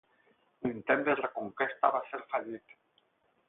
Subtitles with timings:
[0.67, 2.77] L'intent de reconquesta va ser fallit.